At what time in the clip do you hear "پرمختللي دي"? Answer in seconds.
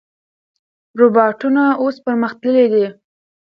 2.05-2.85